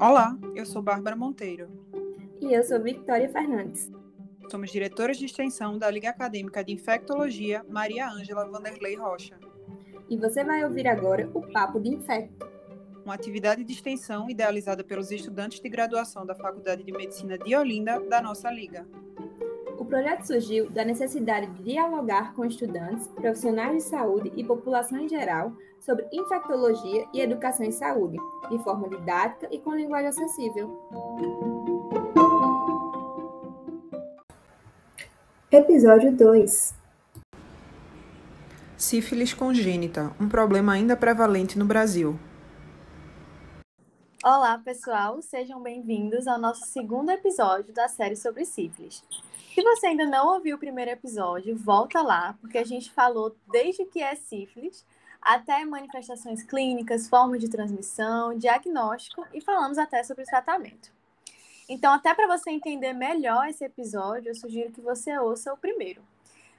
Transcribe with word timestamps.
Olá, 0.00 0.34
eu 0.54 0.64
sou 0.64 0.80
Bárbara 0.80 1.14
Monteiro. 1.14 1.68
E 2.40 2.54
eu 2.54 2.64
sou 2.64 2.82
Victoria 2.82 3.28
Fernandes. 3.28 3.92
Somos 4.50 4.70
diretoras 4.70 5.18
de 5.18 5.26
extensão 5.26 5.76
da 5.76 5.90
Liga 5.90 6.08
Acadêmica 6.08 6.64
de 6.64 6.72
Infectologia 6.72 7.62
Maria 7.68 8.08
Ângela 8.08 8.48
Vanderlei 8.48 8.96
Rocha. 8.96 9.38
E 10.08 10.16
você 10.16 10.42
vai 10.42 10.64
ouvir 10.64 10.88
agora 10.88 11.28
o 11.34 11.42
Papo 11.52 11.78
de 11.78 11.90
Infecto, 11.90 12.48
uma 13.04 13.12
atividade 13.12 13.62
de 13.62 13.74
extensão 13.74 14.30
idealizada 14.30 14.82
pelos 14.82 15.10
estudantes 15.10 15.60
de 15.60 15.68
graduação 15.68 16.24
da 16.24 16.34
Faculdade 16.34 16.82
de 16.82 16.92
Medicina 16.92 17.36
de 17.36 17.54
Olinda 17.54 18.00
da 18.00 18.22
nossa 18.22 18.50
Liga. 18.50 18.88
O 19.90 19.98
projeto 19.98 20.24
surgiu 20.24 20.70
da 20.70 20.84
necessidade 20.84 21.48
de 21.48 21.64
dialogar 21.64 22.32
com 22.34 22.44
estudantes, 22.44 23.08
profissionais 23.08 23.82
de 23.82 23.90
saúde 23.90 24.32
e 24.36 24.44
população 24.44 24.96
em 25.00 25.08
geral 25.08 25.52
sobre 25.80 26.06
infectologia 26.12 27.08
e 27.12 27.20
educação 27.20 27.66
em 27.66 27.72
saúde, 27.72 28.16
de 28.48 28.58
forma 28.62 28.88
didática 28.88 29.48
e 29.50 29.58
com 29.58 29.74
linguagem 29.74 30.10
acessível. 30.10 30.80
Episódio 35.50 36.16
2 36.16 36.72
Sífilis 38.76 39.34
congênita, 39.34 40.12
um 40.20 40.28
problema 40.28 40.72
ainda 40.74 40.96
prevalente 40.96 41.58
no 41.58 41.64
Brasil. 41.64 42.16
Olá, 44.22 44.56
pessoal, 44.58 45.20
sejam 45.20 45.60
bem-vindos 45.60 46.28
ao 46.28 46.38
nosso 46.38 46.64
segundo 46.66 47.10
episódio 47.10 47.74
da 47.74 47.88
série 47.88 48.14
sobre 48.14 48.44
sífilis. 48.44 49.02
Se 49.60 49.64
você 49.64 49.88
ainda 49.88 50.06
não 50.06 50.26
ouviu 50.36 50.56
o 50.56 50.58
primeiro 50.58 50.90
episódio, 50.90 51.54
volta 51.54 52.00
lá, 52.00 52.34
porque 52.40 52.56
a 52.56 52.64
gente 52.64 52.90
falou 52.90 53.36
desde 53.52 53.84
que 53.84 54.02
é 54.02 54.14
sífilis 54.14 54.86
até 55.20 55.66
manifestações 55.66 56.42
clínicas, 56.42 57.10
formas 57.10 57.40
de 57.40 57.50
transmissão, 57.50 58.34
diagnóstico 58.38 59.22
e 59.34 59.40
falamos 59.42 59.76
até 59.76 60.02
sobre 60.02 60.22
o 60.22 60.26
tratamento. 60.26 60.90
Então, 61.68 61.92
até 61.92 62.14
para 62.14 62.26
você 62.26 62.50
entender 62.50 62.94
melhor 62.94 63.48
esse 63.48 63.62
episódio, 63.62 64.30
eu 64.30 64.34
sugiro 64.34 64.72
que 64.72 64.80
você 64.80 65.18
ouça 65.18 65.52
o 65.52 65.58
primeiro. 65.58 66.02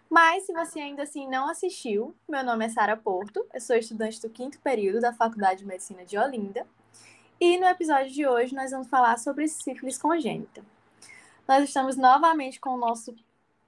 Mas, 0.07 0.45
se 0.45 0.53
você 0.53 0.79
ainda 0.79 1.01
assim 1.01 1.27
não 1.27 1.49
assistiu, 1.49 2.15
meu 2.29 2.43
nome 2.43 2.65
é 2.65 2.69
Sara 2.69 2.95
Porto, 2.95 3.43
eu 3.51 3.61
sou 3.61 3.75
estudante 3.75 4.21
do 4.21 4.29
quinto 4.29 4.59
período 4.59 5.01
da 5.01 5.11
Faculdade 5.11 5.61
de 5.61 5.65
Medicina 5.65 6.05
de 6.05 6.19
Olinda. 6.19 6.67
E 7.39 7.57
no 7.57 7.65
episódio 7.65 8.11
de 8.11 8.27
hoje 8.27 8.53
nós 8.53 8.69
vamos 8.69 8.89
falar 8.89 9.17
sobre 9.17 9.47
sífilis 9.47 9.97
congênita. 9.97 10.61
Nós 11.51 11.65
estamos 11.65 11.97
novamente 11.97 12.61
com 12.61 12.69
o 12.69 12.77
nosso 12.77 13.13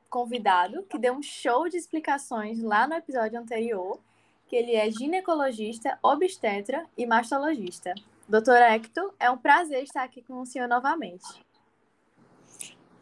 convidado, 0.10 0.84
que 0.84 0.98
deu 0.98 1.16
um 1.16 1.22
show 1.22 1.68
de 1.68 1.76
explicações 1.76 2.64
lá 2.64 2.88
no 2.88 2.94
episódio 2.94 3.38
anterior, 3.38 4.00
que 4.48 4.56
ele 4.56 4.74
é 4.74 4.90
ginecologista, 4.90 6.00
obstetra 6.02 6.86
e 6.98 7.06
mastologista. 7.06 7.94
Doutor 8.26 8.56
Hector, 8.56 9.14
é 9.20 9.30
um 9.30 9.38
prazer 9.38 9.84
estar 9.84 10.02
aqui 10.02 10.22
com 10.22 10.40
o 10.40 10.46
senhor 10.46 10.70
novamente. 10.70 11.26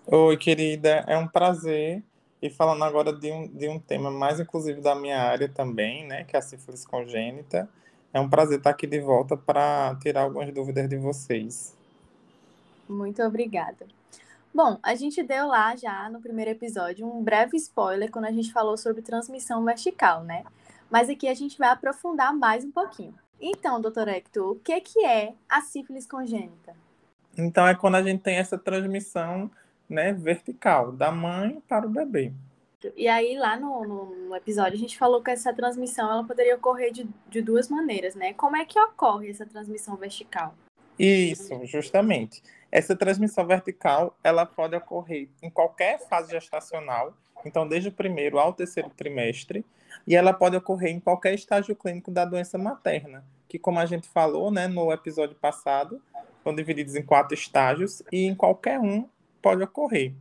Oi, 0.08 0.36
querida, 0.36 1.06
é 1.08 1.16
um 1.16 1.28
prazer. 1.28 2.04
E 2.42 2.50
falando 2.50 2.84
agora 2.84 3.14
de 3.14 3.32
um, 3.32 3.48
de 3.50 3.70
um 3.70 3.78
tema 3.78 4.10
mais 4.10 4.40
inclusive 4.40 4.82
da 4.82 4.96
minha 4.96 5.22
área 5.22 5.48
também, 5.48 6.08
né, 6.08 6.24
que 6.24 6.36
é 6.36 6.40
a 6.40 6.42
sífilis 6.42 6.88
congênita. 6.88 7.70
É 8.12 8.20
um 8.20 8.28
prazer 8.28 8.58
estar 8.58 8.72
aqui 8.72 8.88
de 8.88 9.00
volta 9.00 9.38
para 9.38 9.96
tirar 10.02 10.24
algumas 10.24 10.52
dúvidas 10.52 10.90
de 10.90 10.98
vocês. 10.98 11.78
Muito 12.90 13.22
obrigada. 13.22 14.01
Bom, 14.54 14.78
a 14.84 14.96
gente 14.96 15.24
deu 15.24 15.48
lá 15.48 15.76
já 15.78 16.10
no 16.10 16.20
primeiro 16.20 16.52
episódio 16.52 17.08
um 17.08 17.24
breve 17.24 17.56
spoiler 17.56 18.12
quando 18.12 18.26
a 18.26 18.32
gente 18.32 18.52
falou 18.52 18.78
sobre 18.78 19.02
transmissão 19.02 19.64
vertical, 19.64 20.24
né? 20.24 20.44
Mas 20.90 21.10
aqui 21.10 21.30
a 21.30 21.34
gente 21.34 21.58
vai 21.58 21.70
aprofundar 21.70 22.36
mais 22.36 22.66
um 22.66 22.72
pouquinho. 22.72 23.16
Então, 23.40 23.80
doutor 23.80 24.10
Hector, 24.10 24.52
o 24.52 24.56
que, 24.60 24.80
que 24.82 25.06
é 25.06 25.34
a 25.50 25.62
sífilis 25.62 26.06
congênita? 26.06 26.76
Então, 27.38 27.66
é 27.66 27.74
quando 27.74 27.96
a 27.96 28.04
gente 28.04 28.22
tem 28.22 28.36
essa 28.36 28.58
transmissão 28.58 29.50
né, 29.90 30.12
vertical, 30.12 30.92
da 30.92 31.12
mãe 31.12 31.64
para 31.68 31.88
o 31.88 31.90
bebê. 31.90 32.34
E 32.96 33.08
aí, 33.08 33.38
lá 33.38 33.58
no, 33.58 33.86
no, 34.28 34.36
episódio, 34.36 34.74
a 34.74 34.80
gente 34.80 34.98
falou 34.98 35.22
que 35.22 35.32
essa 35.32 35.54
transmissão 35.54 36.12
ela 36.12 36.24
poderia 36.24 36.56
ocorrer 36.56 36.92
de, 36.92 37.08
de 37.30 37.42
duas 37.42 37.70
maneiras, 37.70 38.16
né? 38.16 38.34
Como 38.34 38.58
é 38.58 38.66
que 38.66 38.80
ocorre 38.80 39.30
essa 39.30 39.46
transmissão 39.46 39.96
vertical? 39.96 40.56
Isso, 40.98 41.66
justamente. 41.66 42.44
Essa 42.72 42.96
transmissão 42.96 43.46
vertical, 43.46 44.18
ela 44.24 44.46
pode 44.46 44.76
ocorrer 44.76 45.28
em 45.42 45.50
qualquer 45.50 46.00
fase 46.08 46.32
gestacional, 46.32 47.14
então 47.46 47.68
desde 47.68 47.90
o 47.90 47.92
primeiro 47.92 48.40
ao 48.40 48.54
terceiro 48.54 48.90
trimestre, 48.90 49.66
e 50.08 50.16
ela 50.16 50.34
pode 50.34 50.56
ocorrer 50.56 50.92
em 50.92 51.00
qualquer 51.00 51.34
estágio 51.34 51.76
clínico 51.76 52.10
da 52.10 52.24
doença 52.24 52.58
materna, 52.58 53.26
que 53.50 53.60
como 53.60 53.80
a 53.80 53.86
gente 53.86 54.08
falou, 54.08 54.50
né, 54.50 54.68
no 54.68 54.92
episódio 54.92 55.36
passado, 55.36 56.02
são 56.44 56.56
divididos 56.56 56.96
em 56.96 57.04
quatro 57.04 57.34
estágios 57.34 58.02
e 58.12 58.26
em 58.26 58.34
qualquer 58.34 58.80
um 58.80 59.08
pode 59.42 59.62
ocorrer 59.64 60.14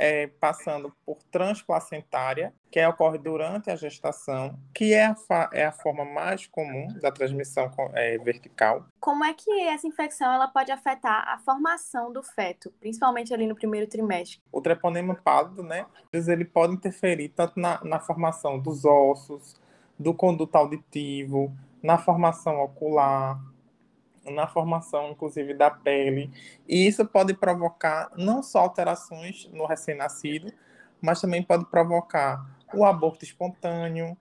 é, 0.00 0.28
passando 0.28 0.94
por 1.04 1.18
transplacentária, 1.24 2.54
que 2.70 2.78
é, 2.78 2.88
ocorre 2.88 3.18
durante 3.18 3.68
a 3.68 3.74
gestação, 3.74 4.56
que 4.72 4.94
é 4.94 5.06
a, 5.06 5.50
é 5.52 5.64
a 5.64 5.72
forma 5.72 6.04
mais 6.04 6.46
comum 6.46 6.86
da 7.00 7.10
transmissão 7.10 7.68
é, 7.94 8.16
vertical. 8.18 8.86
Como 9.00 9.24
é 9.24 9.34
que 9.34 9.50
essa 9.62 9.88
infecção 9.88 10.32
ela 10.32 10.46
pode 10.46 10.70
afetar 10.70 11.28
a 11.28 11.38
formação 11.40 12.12
do 12.12 12.22
feto, 12.22 12.72
principalmente 12.78 13.34
ali 13.34 13.46
no 13.46 13.56
primeiro 13.56 13.88
trimestre? 13.88 14.40
O 14.52 14.60
treponema 14.60 15.16
pálido, 15.16 15.64
né, 15.64 15.84
ele 16.12 16.44
pode 16.44 16.74
interferir 16.74 17.30
tanto 17.30 17.58
na, 17.58 17.82
na 17.82 17.98
formação 17.98 18.56
dos 18.58 18.84
ossos, 18.84 19.56
do 19.98 20.14
conduto 20.14 20.54
auditivo, 20.54 21.52
na 21.82 21.98
formação 21.98 22.60
ocular, 22.60 23.40
na 24.30 24.46
formação, 24.46 25.10
inclusive, 25.10 25.54
da 25.54 25.70
pele. 25.70 26.30
E 26.66 26.86
isso 26.86 27.04
pode 27.06 27.34
provocar 27.34 28.10
não 28.16 28.42
só 28.42 28.60
alterações 28.60 29.48
no 29.52 29.66
recém-nascido, 29.66 30.52
mas 31.00 31.20
também 31.20 31.42
pode 31.42 31.64
provocar 31.66 32.44
o 32.74 32.84
aborto 32.84 33.24
espontâneo. 33.24 34.16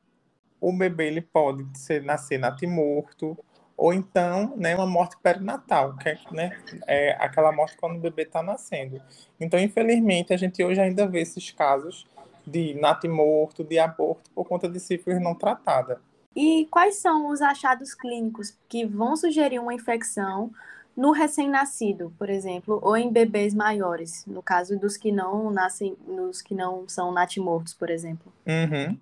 O 0.59 0.72
bebê 0.72 1.07
ele 1.07 1.22
pode 1.22 1.66
ser, 1.78 2.03
nascer 2.03 2.40
natimorto, 2.40 3.38
ou 3.78 3.94
então 3.94 4.56
né, 4.57 4.75
uma 4.75 4.88
morte 4.88 5.16
perinatal, 5.22 5.96
que 5.97 6.09
é, 6.09 6.17
né, 6.31 6.57
é 6.88 7.12
aquela 7.19 7.51
morte 7.51 7.78
quando 7.78 7.97
o 7.97 8.01
bebê 8.01 8.23
está 8.23 8.41
nascendo. 8.41 9.00
Então, 9.40 9.59
infelizmente, 9.59 10.34
a 10.34 10.38
gente 10.38 10.63
hoje 10.63 10.81
ainda 10.81 11.07
vê 11.07 11.22
esses 11.22 11.51
casos 11.51 12.07
de 12.46 12.73
natimorto, 12.73 13.63
de 13.63 13.78
aborto, 13.78 14.31
por 14.31 14.46
conta 14.46 14.67
de 14.67 14.79
sífilis 14.79 15.22
não 15.22 15.35
tratada. 15.35 16.01
E 16.38 16.68
quais 16.70 16.98
são 16.98 17.30
os 17.31 17.42
achados 17.42 17.96
clínicos 17.96 18.56
que 18.70 18.86
vão 18.86 19.16
sugerir 19.16 19.58
uma 19.58 19.74
infecção 19.74 20.52
no 20.96 21.12
recém-nascido, 21.12 22.14
por 22.16 22.30
exemplo, 22.30 22.80
ou 22.84 22.96
em 22.96 23.12
bebês 23.12 23.56
maiores, 23.56 24.24
no 24.28 24.44
caso 24.44 24.78
dos 24.78 24.96
que 24.97 25.12
não 25.12 25.50
nascem, 25.50 25.97
nos 26.06 26.40
que 26.40 26.53
não 26.53 26.88
são 26.88 27.12
natimortos, 27.12 27.74
por 27.74 27.90
exemplo? 27.90 28.31
Uhum. 28.46 29.00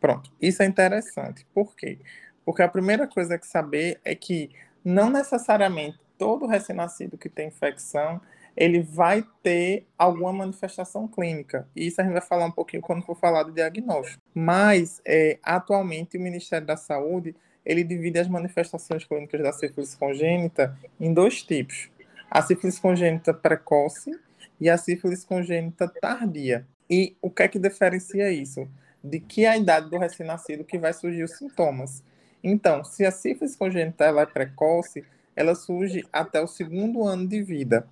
Pronto, 0.00 0.30
isso 0.40 0.62
é 0.62 0.66
interessante. 0.66 1.44
Por 1.52 1.74
quê? 1.74 1.98
Porque 2.44 2.62
a 2.62 2.68
primeira 2.68 3.08
coisa 3.08 3.36
que 3.36 3.48
saber 3.48 4.00
é 4.04 4.14
que 4.14 4.50
não 4.84 5.10
necessariamente 5.10 5.98
todo 6.16 6.46
recém-nascido 6.46 7.18
que 7.18 7.28
tem 7.28 7.48
infecção 7.48 8.20
ele 8.56 8.80
vai 8.80 9.26
ter 9.42 9.86
alguma 9.98 10.32
manifestação 10.32 11.08
clínica. 11.08 11.68
E 11.74 11.88
isso 11.88 12.00
a 12.00 12.04
gente 12.04 12.12
vai 12.12 12.22
falar 12.22 12.46
um 12.46 12.52
pouquinho 12.52 12.82
quando 12.82 13.02
for 13.02 13.16
falar 13.16 13.42
do 13.42 13.52
diagnóstico. 13.52 14.22
Mas, 14.34 15.00
é, 15.06 15.38
atualmente, 15.42 16.18
o 16.18 16.20
Ministério 16.20 16.66
da 16.66 16.76
Saúde 16.76 17.34
ele 17.64 17.82
divide 17.82 18.18
as 18.18 18.28
manifestações 18.28 19.04
clínicas 19.04 19.40
da 19.40 19.52
sífilis 19.52 19.94
congênita 19.94 20.76
em 21.00 21.12
dois 21.14 21.42
tipos. 21.42 21.88
A 22.30 22.42
sífilis 22.42 22.78
congênita 22.78 23.32
precoce 23.32 24.18
e 24.60 24.68
a 24.68 24.76
sífilis 24.76 25.24
congênita 25.24 25.88
tardia. 25.88 26.66
E 26.90 27.16
o 27.22 27.30
que 27.30 27.42
é 27.42 27.48
que 27.48 27.58
diferencia 27.58 28.30
isso? 28.30 28.68
De 29.02 29.20
que 29.20 29.46
a 29.46 29.56
idade 29.56 29.88
do 29.88 29.98
recém-nascido 29.98 30.64
que 30.64 30.78
vai 30.78 30.92
surgir 30.92 31.22
os 31.22 31.32
sintomas. 31.32 32.02
Então, 32.42 32.84
se 32.84 33.06
a 33.06 33.10
sífilis 33.10 33.56
congênita 33.56 34.04
ela 34.04 34.22
é 34.22 34.26
precoce, 34.26 35.04
ela 35.34 35.54
surge 35.54 36.04
até 36.12 36.40
o 36.42 36.46
segundo 36.46 37.04
ano 37.04 37.26
de 37.26 37.42
vida. 37.42 37.86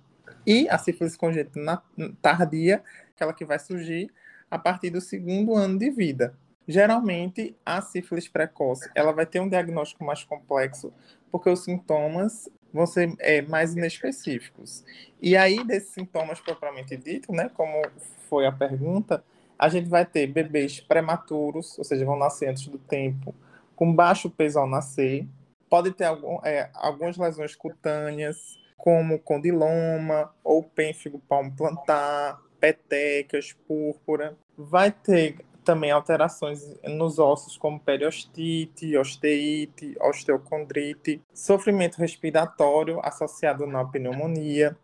E 0.45 0.67
a 0.69 0.77
sífilis 0.77 1.15
congênita 1.15 1.81
tardia, 2.21 2.83
aquela 3.15 3.33
que 3.33 3.45
vai 3.45 3.57
surgir 3.57 4.11
a 4.53 4.59
partir 4.59 4.91
do 4.91 5.01
segundo 5.01 5.55
ano 5.55 5.79
de 5.79 5.89
vida. 5.89 6.37
Geralmente, 6.67 7.57
a 7.65 7.81
sífilis 7.81 8.27
precoce, 8.27 8.87
ela 8.93 9.11
vai 9.11 9.25
ter 9.25 9.39
um 9.39 9.49
diagnóstico 9.49 10.03
mais 10.03 10.23
complexo, 10.23 10.93
porque 11.31 11.49
os 11.49 11.63
sintomas 11.63 12.47
vão 12.71 12.85
ser 12.85 13.15
é, 13.17 13.41
mais 13.41 13.75
inespecíficos. 13.75 14.85
E 15.19 15.35
aí, 15.35 15.63
desses 15.63 15.89
sintomas 15.89 16.39
propriamente 16.39 16.95
dito, 16.95 17.31
né, 17.31 17.49
como 17.55 17.81
foi 18.29 18.45
a 18.45 18.51
pergunta, 18.51 19.23
a 19.57 19.69
gente 19.69 19.89
vai 19.89 20.05
ter 20.05 20.27
bebês 20.27 20.79
prematuros, 20.79 21.75
ou 21.79 21.83
seja, 21.83 22.05
vão 22.05 22.15
nascer 22.15 22.49
antes 22.49 22.67
do 22.67 22.77
tempo, 22.77 23.33
com 23.75 23.91
baixo 23.91 24.29
peso 24.29 24.59
ao 24.59 24.67
nascer, 24.67 25.27
pode 25.67 25.89
ter 25.91 26.05
algum, 26.05 26.37
é, 26.45 26.69
algumas 26.75 27.17
lesões 27.17 27.55
cutâneas, 27.55 28.59
como 28.77 29.17
condiloma 29.17 30.31
ou 30.43 30.61
pênfigo 30.61 31.17
palmo 31.27 31.51
plantar, 31.55 32.39
petecas, 32.63 33.51
púrpura. 33.51 34.37
Vai 34.57 34.91
ter 34.91 35.37
também 35.63 35.91
alterações 35.91 36.77
nos 36.83 37.17
ossos, 37.19 37.57
como 37.57 37.79
periostite, 37.79 38.97
osteite, 38.97 39.95
osteocondrite, 39.99 41.21
sofrimento 41.33 41.97
respiratório 41.97 42.99
associado 43.03 43.65
na 43.65 43.85
pneumonia, 43.85 44.77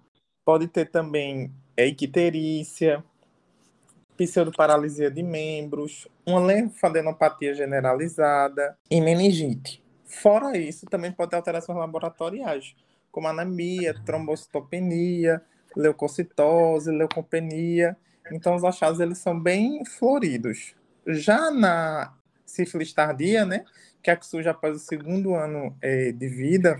pode 0.45 0.67
ter 0.67 0.89
também 0.89 1.51
icterícia, 1.77 3.03
pseudoparalisia 4.17 5.09
de 5.09 5.23
membros, 5.23 6.07
uma 6.25 6.41
linfadenopatia 6.53 7.53
generalizada 7.53 8.77
e 8.89 8.99
meningite. 8.99 9.83
Fora 10.05 10.57
isso, 10.57 10.85
também 10.87 11.11
pode 11.11 11.29
ter 11.29 11.37
alterações 11.37 11.77
laboratoriais, 11.77 12.75
como 13.11 13.27
anemia, 13.27 13.93
trombocitopenia, 14.05 15.41
leucocitose, 15.75 16.91
leucopenia. 16.91 17.95
Então, 18.31 18.55
os 18.55 18.63
achados 18.63 18.99
eles 18.99 19.17
são 19.17 19.39
bem 19.39 19.83
floridos. 19.85 20.75
Já 21.05 21.51
na 21.51 22.13
sífilis 22.45 22.93
tardia, 22.93 23.45
né, 23.45 23.65
que 24.01 24.09
é 24.09 24.13
a 24.13 24.15
que 24.15 24.25
surge 24.25 24.49
após 24.49 24.75
o 24.75 24.79
segundo 24.79 25.35
ano 25.35 25.75
é, 25.81 26.11
de 26.11 26.27
vida, 26.27 26.79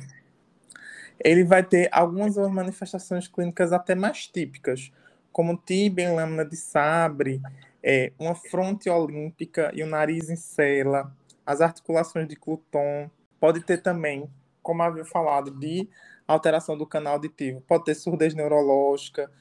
ele 1.23 1.43
vai 1.43 1.63
ter 1.63 1.89
algumas 1.91 2.37
manifestações 2.37 3.27
clínicas 3.27 3.73
até 3.73 3.93
mais 3.93 4.27
típicas, 4.27 4.91
como 5.31 5.57
tibia 5.57 6.05
em 6.05 6.15
lâmina 6.15 6.45
de 6.45 6.55
sabre, 6.55 7.41
é, 7.83 8.11
uma 8.17 8.35
fronte 8.35 8.89
olímpica 8.89 9.71
e 9.73 9.83
o 9.83 9.87
nariz 9.87 10.29
em 10.29 10.35
cela, 10.35 11.13
as 11.45 11.61
articulações 11.61 12.27
de 12.27 12.35
Cluton. 12.35 13.09
Pode 13.39 13.61
ter 13.61 13.81
também, 13.81 14.29
como 14.61 14.81
havia 14.81 15.05
falado, 15.05 15.51
de 15.51 15.87
alteração 16.27 16.77
do 16.77 16.85
canal 16.85 17.13
auditivo. 17.13 17.61
Pode 17.61 17.85
ter 17.85 17.95
surdez 17.95 18.33
neurológica, 18.33 19.31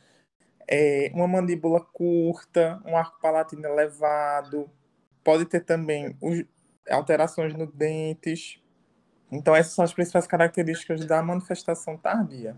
é, 0.69 1.11
uma 1.15 1.27
mandíbula 1.27 1.81
curta, 1.81 2.81
um 2.85 2.97
arco 2.97 3.19
palatino 3.21 3.67
elevado. 3.67 4.71
Pode 5.25 5.47
ter 5.47 5.65
também 5.65 6.17
os, 6.21 6.45
alterações 6.91 7.55
nos 7.55 7.73
dentes. 7.73 8.61
Então, 9.31 9.55
essas 9.55 9.73
são 9.73 9.85
as 9.85 9.93
principais 9.93 10.27
características 10.27 11.05
da 11.05 11.23
manifestação 11.23 11.97
tardia. 11.97 12.57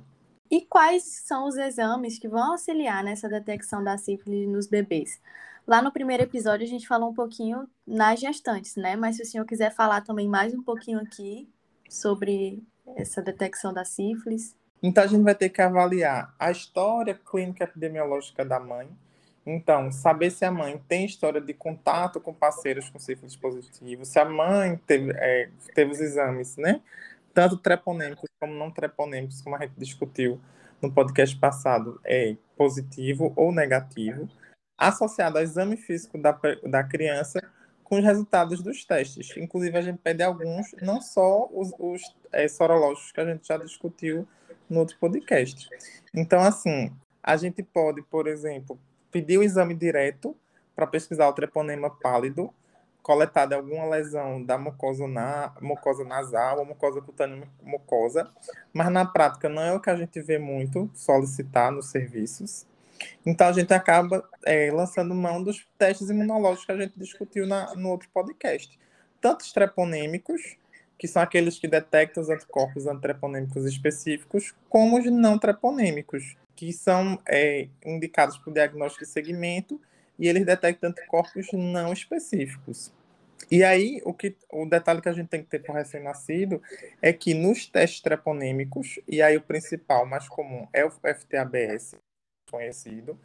E 0.51 0.63
quais 0.63 1.05
são 1.05 1.47
os 1.47 1.57
exames 1.57 2.19
que 2.19 2.29
vão 2.29 2.53
auxiliar 2.53 3.05
nessa 3.05 3.29
detecção 3.29 3.83
da 3.83 3.97
sífilis 3.97 4.49
nos 4.49 4.67
bebês? 4.67 5.21
Lá 5.67 5.81
no 5.81 5.93
primeiro 5.93 6.25
episódio 6.25 6.65
a 6.65 6.69
gente 6.69 6.89
falou 6.89 7.11
um 7.11 7.15
pouquinho 7.15 7.69
nas 7.87 8.19
gestantes, 8.19 8.75
né? 8.75 8.97
Mas 8.97 9.17
se 9.17 9.23
o 9.23 9.27
senhor 9.27 9.45
quiser 9.45 9.73
falar 9.73 10.01
também 10.01 10.29
mais 10.29 10.53
um 10.53 10.63
pouquinho 10.63 10.99
aqui 10.99 11.49
sobre 11.89 12.63
essa 12.97 13.23
detecção 13.23 13.73
da 13.73 13.85
sífilis. 13.85 14.57
Então 14.83 15.05
a 15.05 15.07
gente 15.07 15.23
vai 15.23 15.35
ter 15.35 15.49
que 15.51 15.61
avaliar 15.61 16.35
a 16.39 16.51
história 16.51 17.15
clínica 17.15 17.65
epidemiológica 17.65 18.45
da 18.45 18.59
mãe. 18.59 18.89
Então, 19.45 19.91
saber 19.91 20.31
se 20.31 20.45
a 20.45 20.51
mãe 20.51 20.81
tem 20.87 21.07
história 21.07 21.41
de 21.41 21.55
contato 21.55 22.21
com 22.21 22.33
parceiros 22.33 22.89
com 22.91 22.99
sífilis 22.99 23.37
positivo, 23.37 24.05
se 24.05 24.19
a 24.19 24.25
mãe 24.25 24.77
teve, 24.87 25.13
é, 25.17 25.49
teve 25.75 25.93
os 25.93 26.01
exames, 26.01 26.57
né? 26.57 26.81
Tanto 27.33 27.57
treponêmicos 27.57 28.29
como 28.39 28.53
não 28.55 28.71
treponêmicos, 28.71 29.41
como 29.41 29.57
a 29.57 29.61
gente 29.61 29.75
discutiu 29.77 30.41
no 30.81 30.93
podcast 30.93 31.37
passado, 31.39 32.01
é 32.05 32.37
positivo 32.57 33.33
ou 33.37 33.53
negativo, 33.53 34.29
associado 34.77 35.39
ao 35.39 35.45
exame 35.45 35.77
físico 35.77 36.19
da, 36.19 36.39
da 36.65 36.83
criança 36.83 37.41
com 37.85 37.99
os 37.99 38.05
resultados 38.05 38.63
dos 38.63 38.85
testes. 38.85 39.37
Inclusive, 39.37 39.77
a 39.77 39.83
gente 39.83 39.99
pede 39.99 40.23
alguns, 40.23 40.73
não 40.81 41.01
só 41.01 41.49
os, 41.53 41.73
os 41.79 42.03
é, 42.33 42.47
sorológicos 42.47 43.13
que 43.13 43.21
a 43.21 43.27
gente 43.27 43.47
já 43.47 43.57
discutiu 43.57 44.27
no 44.71 44.81
outro 44.81 44.97
podcast. 44.99 45.69
Então, 46.15 46.41
assim, 46.41 46.91
a 47.23 47.37
gente 47.37 47.63
pode, 47.63 48.03
por 48.03 48.27
exemplo, 48.27 48.79
pedir 49.11 49.39
o 49.39 49.43
exame 49.43 49.75
direto 49.75 50.37
para 50.75 50.87
pesquisar 50.87 51.29
o 51.29 51.33
treponema 51.33 51.91
pálido, 51.91 52.53
coletado 53.03 53.53
em 53.53 53.57
alguma 53.57 53.87
lesão 53.87 54.43
da 54.43 54.57
mucosa, 54.57 55.07
na, 55.07 55.53
mucosa 55.61 56.05
nasal 56.05 56.59
ou 56.59 56.65
mucosa 56.65 57.01
cutânea 57.01 57.49
mucosa, 57.63 58.31
mas 58.73 58.91
na 58.91 59.05
prática 59.05 59.49
não 59.49 59.63
é 59.63 59.75
o 59.75 59.81
que 59.81 59.91
a 59.91 59.97
gente 59.97 60.21
vê 60.21 60.39
muito 60.39 60.91
solicitar 60.95 61.73
nos 61.73 61.91
serviços. 61.91 62.67
Então 63.25 63.49
a 63.49 63.53
gente 63.53 63.73
acaba 63.73 64.23
é, 64.45 64.71
lançando 64.71 65.15
mão 65.15 65.43
dos 65.43 65.67
testes 65.79 66.11
imunológicos 66.11 66.67
que 66.67 66.73
a 66.73 66.77
gente 66.77 66.99
discutiu 66.99 67.47
na, 67.47 67.75
no 67.75 67.89
outro 67.89 68.09
podcast. 68.13 68.79
Tanto 69.21 69.41
os 69.41 69.53
treponêmicos, 69.53 70.57
que 71.01 71.09
são 71.09 71.23
aqueles 71.23 71.59
que 71.59 71.67
detectam 71.67 72.23
os 72.23 72.29
anticorpos 72.29 72.87
antitreponêmicos 72.87 73.65
específicos, 73.65 74.55
como 74.69 74.99
os 74.99 75.07
não 75.07 75.39
treponêmicos, 75.39 76.37
que 76.55 76.75
são 76.75 77.19
é, 77.27 77.69
indicados 77.83 78.37
para 78.37 78.51
o 78.51 78.53
diagnóstico 78.53 79.07
de 79.07 79.11
segmento 79.11 79.81
e 80.19 80.29
eles 80.29 80.45
detectam 80.45 80.91
anticorpos 80.91 81.47
não 81.55 81.91
específicos. 81.91 82.93
E 83.51 83.65
aí, 83.65 84.03
o, 84.05 84.13
que, 84.13 84.37
o 84.53 84.67
detalhe 84.67 85.01
que 85.01 85.09
a 85.09 85.15
gente 85.15 85.29
tem 85.29 85.43
que 85.43 85.49
ter 85.49 85.61
para 85.61 85.73
o 85.73 85.75
recém-nascido 85.75 86.63
é 87.01 87.15
que 87.15 87.33
nos 87.33 87.67
testes 87.67 88.03
treponêmicos, 88.03 89.01
e 89.09 89.23
aí 89.23 89.39
o 89.39 89.41
principal, 89.41 90.05
mais 90.05 90.29
comum, 90.29 90.69
é 90.71 90.85
o 90.85 90.91
FTABS, 90.91 91.95
conhecido, 92.51 93.19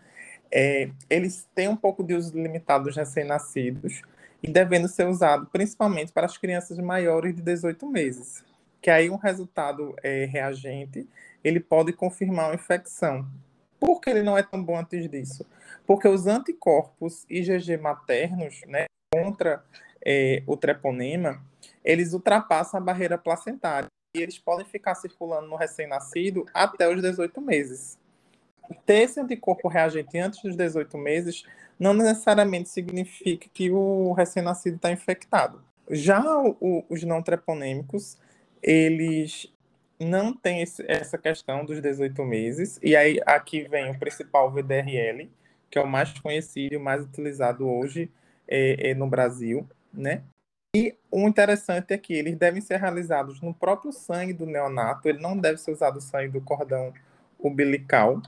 é, 0.50 0.90
eles 1.10 1.46
têm 1.54 1.68
um 1.68 1.76
pouco 1.76 2.06
de 2.06 2.14
uso 2.14 2.42
limitado 2.42 2.86
dos 2.86 2.96
recém-nascidos 2.96 4.02
e 4.46 4.52
devendo 4.52 4.88
ser 4.88 5.08
usado 5.08 5.48
principalmente 5.48 6.12
para 6.12 6.28
as 6.28 6.38
crianças 6.38 6.78
maiores 6.78 7.36
de 7.36 7.42
18 7.42 7.88
meses, 7.88 8.44
que 8.80 8.92
aí 8.92 9.10
um 9.10 9.16
resultado 9.16 9.96
é, 10.04 10.26
reagente 10.26 11.10
ele 11.44 11.60
pode 11.60 11.92
confirmar 11.92 12.50
uma 12.50 12.56
infecção. 12.56 13.28
Por 13.80 14.00
que 14.00 14.10
ele 14.10 14.22
não 14.22 14.38
é 14.38 14.44
tão 14.44 14.64
bom 14.64 14.78
antes 14.78 15.10
disso? 15.10 15.46
Porque 15.86 16.08
os 16.08 16.28
anticorpos 16.28 17.26
IgG 17.28 17.78
maternos, 17.78 18.62
né, 18.68 18.86
contra 19.12 19.64
é, 20.06 20.44
o 20.46 20.56
treponema, 20.56 21.44
eles 21.84 22.14
ultrapassam 22.14 22.80
a 22.80 22.84
barreira 22.84 23.18
placentária 23.18 23.88
e 24.16 24.22
eles 24.22 24.38
podem 24.38 24.66
ficar 24.66 24.94
circulando 24.94 25.48
no 25.48 25.56
recém-nascido 25.56 26.46
até 26.54 26.88
os 26.88 27.02
18 27.02 27.42
meses 27.42 27.98
ter 28.86 29.04
esse 29.04 29.20
anticorpo 29.20 29.68
reagente 29.68 30.18
antes 30.18 30.42
dos 30.42 30.56
18 30.56 30.98
meses 30.98 31.44
não 31.80 31.94
necessariamente 31.94 32.70
significa 32.70 33.48
que 33.54 33.70
o 33.70 34.14
recém-nascido 34.14 34.78
está 34.78 34.92
infectado. 34.92 35.62
Já 35.90 36.24
o, 36.42 36.86
os 36.90 37.04
não 37.04 37.22
treponêmicos, 37.22 38.18
eles 38.62 39.54
não 40.00 40.34
têm 40.34 40.62
esse, 40.62 40.84
essa 40.88 41.18
questão 41.18 41.64
dos 41.64 41.82
18 41.82 42.24
meses, 42.24 42.80
e 42.82 42.96
aí 42.96 43.20
aqui 43.26 43.64
vem 43.64 43.92
o 43.92 44.00
principal 44.00 44.52
VDRL, 44.52 45.30
que 45.70 45.78
é 45.78 45.82
o 45.82 45.88
mais 45.88 46.18
conhecido 46.20 46.74
e 46.74 46.78
o 46.78 46.82
mais 46.82 47.04
utilizado 47.04 47.68
hoje 47.68 48.10
é, 48.48 48.92
é 48.92 48.94
no 48.94 49.08
Brasil, 49.08 49.68
né? 49.94 50.24
E 50.76 50.94
o 51.10 51.26
interessante 51.28 51.94
é 51.94 51.98
que 51.98 52.14
eles 52.14 52.36
devem 52.36 52.60
ser 52.60 52.78
realizados 52.78 53.40
no 53.40 53.54
próprio 53.54 53.94
sangue 53.94 54.34
do 54.34 54.46
neonato, 54.46 55.08
ele 55.08 55.22
não 55.22 55.38
deve 55.38 55.58
ser 55.58 55.72
usado 55.72 55.98
o 55.98 56.02
sangue 56.02 56.34
do 56.34 56.42
cordão 56.42 56.94
umbilical, 57.40 58.22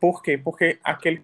por 0.00 0.22
quê? 0.22 0.38
Porque 0.38 0.78
aquele 0.82 1.22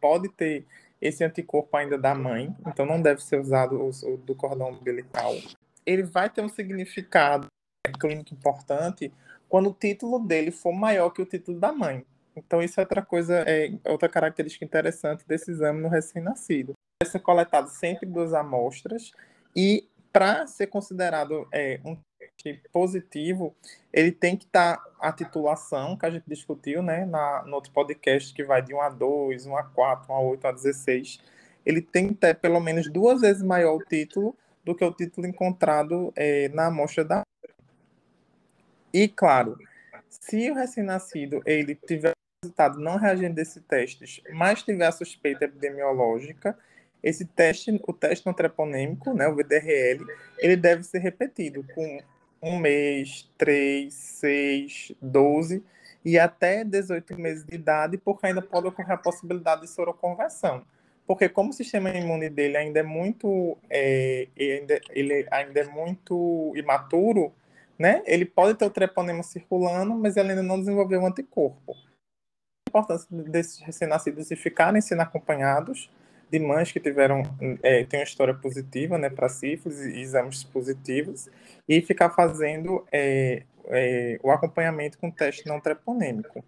pode 0.00 0.28
ter 0.28 0.66
esse 1.00 1.24
anticorpo 1.24 1.76
ainda 1.76 1.96
da 1.96 2.14
mãe, 2.14 2.54
então 2.66 2.84
não 2.84 3.00
deve 3.00 3.22
ser 3.22 3.40
usado 3.40 3.80
o, 3.80 4.16
do 4.16 4.34
cordão 4.34 4.70
umbilical. 4.70 5.32
Ele 5.86 6.02
vai 6.02 6.28
ter 6.28 6.42
um 6.42 6.48
significado 6.48 7.46
clínico 7.98 8.34
importante 8.34 9.12
quando 9.48 9.70
o 9.70 9.74
título 9.74 10.18
dele 10.18 10.50
for 10.50 10.72
maior 10.72 11.10
que 11.10 11.22
o 11.22 11.26
título 11.26 11.58
da 11.58 11.72
mãe. 11.72 12.04
Então 12.36 12.62
isso 12.62 12.78
é 12.78 12.82
outra 12.82 13.02
coisa, 13.02 13.44
é 13.46 13.72
outra 13.84 14.08
característica 14.08 14.64
interessante 14.64 15.26
desse 15.26 15.50
exame 15.50 15.80
no 15.80 15.88
recém-nascido. 15.88 16.72
Deve 17.00 17.12
ser 17.12 17.20
coletado 17.20 17.68
sempre 17.68 18.06
duas 18.06 18.34
amostras 18.34 19.12
e 19.56 19.88
para 20.12 20.46
ser 20.46 20.66
considerado 20.66 21.48
é, 21.52 21.80
um 21.84 21.96
positivo, 22.72 23.54
ele 23.92 24.12
tem 24.12 24.36
que 24.36 24.44
estar 24.44 24.76
tá 24.76 24.90
a 25.00 25.12
titulação 25.12 25.96
que 25.96 26.06
a 26.06 26.10
gente 26.10 26.24
discutiu, 26.26 26.82
né, 26.82 27.04
na, 27.04 27.42
no 27.44 27.54
outro 27.54 27.72
podcast 27.72 28.32
que 28.34 28.44
vai 28.44 28.62
de 28.62 28.74
1 28.74 28.80
a 28.80 28.88
2, 28.88 29.46
1 29.46 29.56
a 29.56 29.62
4, 29.62 30.12
1 30.12 30.16
a 30.16 30.20
8, 30.20 30.44
1 30.44 30.48
a 30.48 30.52
16. 30.52 31.20
Ele 31.64 31.82
tem 31.82 32.08
que 32.08 32.14
ter 32.14 32.34
pelo 32.34 32.60
menos 32.60 32.90
duas 32.90 33.20
vezes 33.20 33.42
maior 33.42 33.76
o 33.76 33.84
título 33.84 34.36
do 34.64 34.74
que 34.74 34.84
o 34.84 34.92
título 34.92 35.26
encontrado 35.26 36.12
é, 36.16 36.48
na 36.50 36.66
amostra 36.66 37.04
da. 37.04 37.22
E 38.92 39.08
claro, 39.08 39.56
se 40.08 40.50
o 40.50 40.54
recém-nascido 40.54 41.42
ele 41.44 41.74
tiver 41.74 42.12
resultado 42.42 42.78
não 42.78 42.96
reagindo 42.96 43.34
desse 43.34 43.60
teste, 43.60 44.22
mas 44.32 44.62
tiver 44.62 44.86
a 44.86 44.92
suspeita 44.92 45.44
epidemiológica, 45.44 46.56
esse 47.02 47.24
teste, 47.24 47.80
o 47.86 47.92
teste 47.92 48.26
não 48.26 48.34
né, 49.14 49.28
o 49.28 49.34
VDRL, 49.34 50.04
ele 50.38 50.56
deve 50.56 50.82
ser 50.82 50.98
repetido 50.98 51.64
com 51.74 52.00
um 52.42 52.58
mês, 52.58 53.28
três, 53.36 53.94
seis, 53.94 54.92
doze 55.00 55.62
e 56.04 56.18
até 56.18 56.64
18 56.64 57.18
meses 57.18 57.44
de 57.44 57.54
idade, 57.54 57.98
porque 57.98 58.26
ainda 58.26 58.40
pode 58.40 58.68
ocorrer 58.68 58.92
a 58.92 58.96
possibilidade 58.96 59.62
de 59.62 59.68
soroconversão. 59.68 60.62
Porque 61.06 61.28
como 61.28 61.50
o 61.50 61.52
sistema 61.52 61.90
imune 61.90 62.28
dele 62.28 62.56
ainda 62.56 62.80
é 62.80 62.82
muito, 62.82 63.56
é, 63.70 64.28
ainda, 64.38 64.80
ele 64.90 65.26
ainda 65.30 65.60
é 65.60 65.64
muito 65.64 66.52
imaturo, 66.54 67.32
né? 67.78 68.02
Ele 68.06 68.24
pode 68.24 68.58
ter 68.58 68.66
o 68.66 68.70
treponema 68.70 69.22
circulando, 69.22 69.94
mas 69.94 70.16
ele 70.16 70.30
ainda 70.30 70.42
não 70.42 70.58
desenvolveu 70.58 71.00
o 71.00 71.06
anticorpo. 71.06 71.72
A 71.72 72.70
importância 72.70 73.06
desses 73.10 73.58
recém-nascidos 73.60 74.28
de 74.28 74.36
ficarem 74.36 74.80
sendo 74.80 75.00
acompanhados 75.00 75.90
de 76.30 76.38
mães 76.38 76.70
que 76.70 76.80
tiveram, 76.80 77.22
é, 77.62 77.84
tem 77.84 78.00
uma 78.00 78.04
história 78.04 78.34
positiva, 78.34 78.98
né, 78.98 79.08
para 79.08 79.28
sífilis, 79.28 79.80
exames 79.80 80.44
positivos, 80.44 81.28
e 81.68 81.80
ficar 81.80 82.10
fazendo 82.10 82.84
é, 82.92 83.42
é, 83.66 84.18
o 84.22 84.30
acompanhamento 84.30 84.98
com 84.98 85.10
teste 85.10 85.46
não 85.46 85.60
treponêmico. 85.60 86.44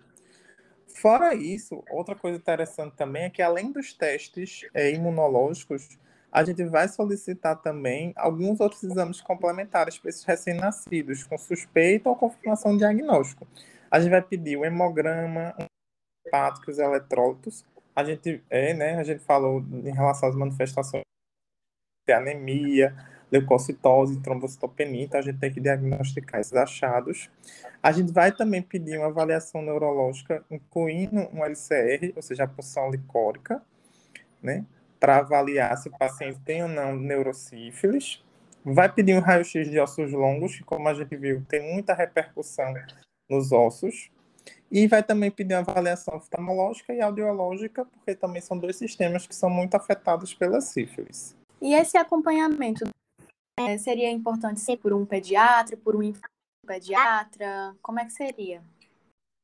Fora 0.95 1.35
isso, 1.35 1.83
outra 1.91 2.15
coisa 2.15 2.37
interessante 2.37 2.95
também 2.97 3.25
é 3.25 3.31
que 3.31 3.41
além 3.41 3.73
dos 3.73 3.93
testes 3.93 4.67
é, 4.75 4.91
imunológicos, 4.91 5.99
a 6.31 6.45
gente 6.45 6.63
vai 6.65 6.89
solicitar 6.89 7.57
também 7.57 8.13
alguns 8.17 8.61
outros 8.61 8.83
exames 8.85 9.21
complementares 9.21 9.99
para 9.99 10.11
esses 10.11 10.25
recém-nascidos, 10.25 11.25
com 11.25 11.37
suspeita 11.37 12.09
ou 12.09 12.17
confirmação 12.17 12.73
de 12.73 12.79
diagnóstico. 12.79 13.47
A 13.91 13.99
gente 13.99 14.11
vai 14.11 14.23
pedir 14.23 14.57
o 14.57 14.65
hemograma, 14.65 15.55
hepáticos, 16.25 16.79
eletrólitos. 16.79 17.65
A 17.95 18.05
gente, 18.05 18.43
é, 18.49 18.73
né, 18.75 18.97
a 18.97 19.03
gente 19.03 19.21
falou 19.21 19.61
em 19.61 19.93
relação 19.93 20.29
às 20.29 20.35
manifestações 20.35 21.03
de 22.07 22.13
anemia, 22.13 22.95
leucocitose, 23.31 24.21
trombocitopenia, 24.21 25.05
então 25.05 25.21
a 25.21 25.23
gente 25.23 25.39
tem 25.39 25.53
que 25.53 25.61
diagnosticar 25.61 26.41
esses 26.41 26.55
achados. 26.55 27.31
A 27.83 27.93
gente 27.93 28.13
vai 28.13 28.33
também 28.33 28.61
pedir 28.61 28.99
uma 28.99 29.07
avaliação 29.07 29.63
neurológica, 29.63 30.45
incluindo 30.51 31.29
um 31.33 31.45
LCR, 31.45 32.13
ou 32.17 32.23
seja, 32.23 32.45
a 32.45 32.49
punção 32.49 32.91
licórica, 32.91 33.63
né, 34.43 34.65
para 34.99 35.19
avaliar 35.19 35.77
se 35.79 35.89
o 35.89 35.97
paciente 35.97 36.41
tem 36.41 36.63
ou 36.63 36.69
não 36.69 36.97
neurosífilis. 36.97 38.23
Vai 38.65 38.93
pedir 38.93 39.17
um 39.17 39.21
raio-x 39.21 39.71
de 39.71 39.79
ossos 39.79 40.13
longos, 40.13 40.57
que, 40.57 40.65
como 40.65 40.89
a 40.89 40.95
gente 40.95 41.17
viu, 41.17 41.43
tem 41.49 41.73
muita 41.73 41.95
repercussão 41.95 42.75
nos 43.29 43.53
ossos. 43.53 44.11
E 44.71 44.87
vai 44.87 45.03
também 45.03 45.31
pedir 45.31 45.55
uma 45.55 45.61
avaliação 45.61 46.17
oftalmológica 46.17 46.95
e 46.95 47.01
audiológica, 47.01 47.85
porque 47.85 48.15
também 48.15 48.41
são 48.41 48.57
dois 48.57 48.77
sistemas 48.77 49.27
que 49.27 49.35
são 49.35 49.51
muito 49.51 49.75
afetados 49.75 50.33
pela 50.33 50.61
sífilis. 50.61 51.35
E 51.61 51.75
esse 51.75 51.97
acompanhamento 51.97 52.89
é, 53.59 53.77
seria 53.77 54.11
importante 54.11 54.61
ser 54.61 54.77
por 54.77 54.93
um 54.93 55.05
pediatra, 55.05 55.77
por 55.77 55.97
um 55.97 56.13
pediatra? 56.67 57.75
Como 57.83 57.99
é 57.99 58.05
que 58.05 58.13
seria? 58.13 58.63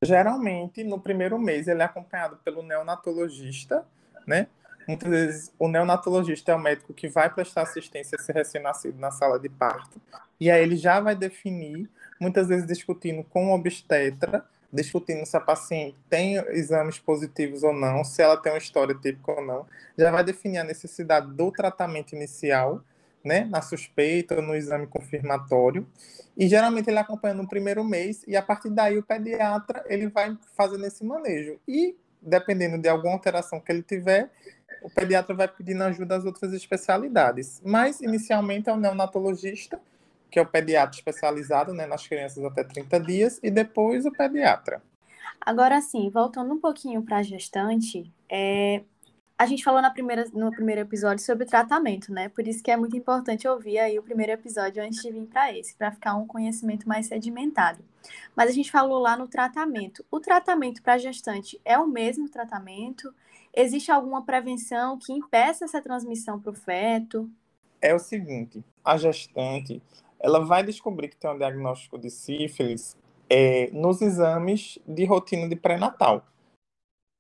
Geralmente, 0.03 0.85
no 0.85 1.01
primeiro 1.01 1.39
mês, 1.39 1.67
ele 1.67 1.83
é 1.83 1.85
acompanhado 1.85 2.37
pelo 2.45 2.63
neonatologista, 2.63 3.85
né? 4.27 4.47
Muitas 4.87 5.11
vezes, 5.11 5.53
o 5.59 5.67
neonatologista 5.67 6.53
é 6.53 6.55
o 6.55 6.61
médico 6.61 6.95
que 6.95 7.09
vai 7.09 7.29
prestar 7.29 7.63
assistência 7.63 8.17
a 8.17 8.23
esse 8.23 8.31
recém-nascido 8.31 8.99
na 9.01 9.11
sala 9.11 9.39
de 9.39 9.49
parto. 9.49 10.01
E 10.39 10.49
aí 10.49 10.63
ele 10.63 10.77
já 10.77 11.01
vai 11.01 11.17
definir, 11.17 11.91
muitas 12.21 12.47
vezes 12.47 12.67
discutindo 12.67 13.25
com 13.25 13.51
o 13.51 13.55
obstetra, 13.55 14.47
discutindo 14.77 15.25
se 15.25 15.37
a 15.37 15.41
paciente 15.41 15.97
tem 16.09 16.37
exames 16.51 16.99
positivos 16.99 17.63
ou 17.63 17.73
não, 17.73 18.05
se 18.05 18.23
ela 18.23 18.37
tem 18.37 18.53
uma 18.53 18.59
história 18.59 18.95
típica 18.95 19.33
ou 19.33 19.45
não. 19.45 19.67
Já 19.99 20.11
vai 20.11 20.23
definir 20.23 20.59
a 20.59 20.65
necessidade 20.65 21.33
do 21.33 21.51
tratamento 21.51 22.15
inicial, 22.15 22.83
né, 23.25 23.45
na 23.51 23.61
suspeita 23.61 24.41
no 24.41 24.55
exame 24.55 24.87
confirmatório. 24.87 25.85
E 26.37 26.47
geralmente 26.47 26.89
ele 26.89 26.99
acompanha 26.99 27.35
no 27.35 27.49
primeiro 27.49 27.83
mês 27.83 28.23
e 28.29 28.37
a 28.37 28.43
partir 28.43 28.71
daí 28.71 28.97
o 28.99 29.03
pediatra 29.03 29.83
ele 29.87 30.09
vai 30.09 30.37
fazendo 30.55 30.87
esse 30.87 31.03
manejo. 31.03 31.59
E 31.67 31.97
dependendo 32.23 32.79
de 32.79 32.89
alguma 32.89 33.15
alteração 33.15 33.59
que 33.59 33.73
ele 33.73 33.83
tiver, 33.83 34.31
o 34.83 34.91
pediatra 34.91 35.35
vai 35.35 35.49
pedindo 35.49 35.83
ajuda 35.83 36.17
às 36.17 36.25
outras 36.25 36.53
especialidades. 36.53 37.61
Mas, 37.65 38.01
inicialmente, 38.01 38.69
é 38.69 38.73
o 38.73 38.77
neonatologista, 38.77 39.81
que 40.37 40.41
é 40.41 40.43
o 40.43 40.47
pediatra 40.47 40.95
especializado 40.95 41.73
né, 41.73 41.87
nas 41.87 42.07
crianças 42.07 42.45
até 42.45 42.63
30 42.63 43.01
dias, 43.01 43.41
e 43.43 43.51
depois 43.51 44.05
o 44.05 44.13
pediatra. 44.13 44.83
Agora, 45.41 45.81
sim, 45.81 46.11
voltando 46.11 46.53
um 46.53 46.61
pouquinho 46.61 47.01
para 47.01 47.17
a 47.17 47.23
gestante, 47.23 48.13
é... 48.29 48.83
a 49.39 49.47
gente 49.47 49.65
falou 49.65 49.81
na 49.81 49.91
primeira, 49.91 50.27
no 50.35 50.51
primeiro 50.51 50.83
episódio 50.83 51.25
sobre 51.25 51.47
tratamento, 51.47 52.13
né? 52.13 52.29
Por 52.29 52.47
isso 52.47 52.63
que 52.63 52.71
é 52.71 52.77
muito 52.77 52.95
importante 52.95 53.49
ouvir 53.49 53.79
aí 53.79 53.99
o 53.99 54.03
primeiro 54.03 54.33
episódio 54.33 54.85
antes 54.85 55.01
de 55.01 55.11
vir 55.11 55.25
para 55.25 55.57
esse, 55.57 55.75
para 55.75 55.91
ficar 55.91 56.15
um 56.17 56.27
conhecimento 56.27 56.87
mais 56.87 57.07
sedimentado. 57.07 57.83
Mas 58.37 58.51
a 58.51 58.53
gente 58.53 58.71
falou 58.71 58.99
lá 58.99 59.17
no 59.17 59.29
tratamento. 59.29 60.05
O 60.11 60.21
tratamento 60.21 60.83
para 60.83 60.99
gestante 60.99 61.59
é 61.65 61.79
o 61.79 61.87
mesmo 61.87 62.29
tratamento? 62.29 63.11
Existe 63.55 63.91
alguma 63.91 64.23
prevenção 64.23 64.99
que 64.99 65.15
impeça 65.15 65.65
essa 65.65 65.81
transmissão 65.81 66.39
para 66.39 66.51
o 66.51 66.55
feto? 66.55 67.27
É 67.81 67.95
o 67.95 67.99
seguinte, 67.99 68.63
a 68.85 68.99
gestante, 68.99 69.83
ela 70.21 70.45
vai 70.45 70.63
descobrir 70.65 71.09
que 71.09 71.17
tem 71.17 71.31
um 71.31 71.39
diagnóstico 71.39 71.99
de 71.99 72.11
sífilis 72.11 72.97
é, 73.29 73.71
nos 73.73 74.01
exames 74.01 74.79
de 74.87 75.05
rotina 75.05 75.49
de 75.49 75.57
pré-natal. 75.57 76.27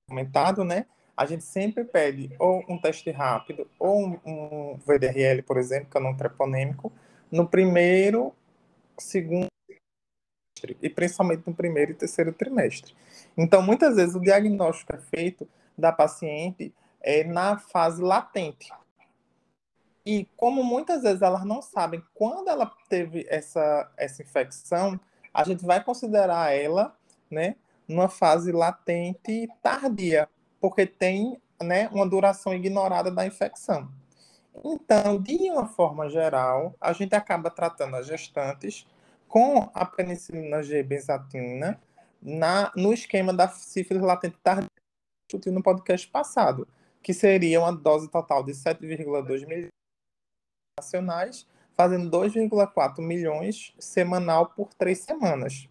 Comentado, 0.08 0.64
né? 0.64 0.86
A 1.16 1.24
gente 1.24 1.44
sempre 1.44 1.84
pede 1.84 2.30
ou 2.38 2.62
um 2.68 2.78
teste 2.78 3.10
rápido 3.10 3.68
ou 3.78 4.06
um, 4.06 4.20
um 4.24 4.78
VDRL, 4.86 5.42
por 5.42 5.56
exemplo, 5.56 5.90
que 5.90 5.96
é 5.96 6.00
não 6.00 6.16
treponêmico, 6.16 6.92
no 7.30 7.48
primeiro, 7.48 8.34
segundo 8.98 9.46
e 10.80 10.88
principalmente 10.88 11.42
no 11.46 11.54
primeiro 11.54 11.92
e 11.92 11.94
terceiro 11.94 12.32
trimestre. 12.32 12.94
Então, 13.36 13.62
muitas 13.62 13.96
vezes 13.96 14.14
o 14.14 14.20
diagnóstico 14.20 14.94
é 14.94 14.98
feito 14.98 15.48
da 15.76 15.92
paciente 15.92 16.74
é, 17.00 17.24
na 17.24 17.58
fase 17.58 18.02
latente. 18.02 18.72
E 20.06 20.25
como 20.36 20.62
muitas 20.62 21.02
vezes 21.02 21.20
elas 21.20 21.44
não 21.44 21.60
sabem 21.60 22.00
quando 22.14 22.48
ela 22.48 22.72
teve 22.88 23.26
essa, 23.28 23.90
essa 23.96 24.22
infecção, 24.22 25.00
a 25.34 25.42
gente 25.42 25.66
vai 25.66 25.82
considerar 25.82 26.54
ela 26.54 26.96
né, 27.28 27.56
numa 27.88 28.08
fase 28.08 28.52
latente 28.52 29.48
tardia, 29.60 30.28
porque 30.60 30.86
tem 30.86 31.42
né, 31.60 31.88
uma 31.88 32.08
duração 32.08 32.54
ignorada 32.54 33.10
da 33.10 33.26
infecção. 33.26 33.90
Então, 34.64 35.20
de 35.20 35.50
uma 35.50 35.66
forma 35.66 36.08
geral, 36.08 36.76
a 36.80 36.92
gente 36.92 37.14
acaba 37.16 37.50
tratando 37.50 37.96
as 37.96 38.06
gestantes 38.06 38.86
com 39.26 39.68
a 39.75 39.84
penicilina 39.84 40.62
G 40.62 40.84
benzatina 40.84 41.80
na, 42.22 42.70
no 42.76 42.92
esquema 42.92 43.32
da 43.32 43.48
sífilis 43.48 44.04
latente 44.04 44.38
tardia 44.40 44.70
discutiu 45.28 45.52
no 45.52 45.62
podcast 45.62 46.06
passado, 46.06 46.68
que 47.02 47.12
seria 47.12 47.58
uma 47.60 47.72
dose 47.72 48.08
total 48.08 48.44
de 48.44 48.52
7,2 48.52 49.44
milhões 49.44 49.75
nacionais, 50.78 51.47
fazendo 51.75 52.11
2,4 52.11 53.00
milhões 53.00 53.75
semanal 53.78 54.50
por 54.50 54.75
três 54.75 54.99
semanas. 54.99 55.66